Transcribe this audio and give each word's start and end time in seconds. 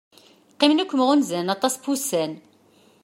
Qqimen 0.53 0.81
akken 0.83 0.97
mɣunzan 0.99 1.53
aṭas 1.55 1.73
n 1.77 1.81
wussan. 1.83 2.31